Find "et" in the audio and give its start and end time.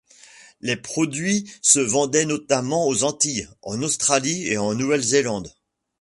4.47-4.57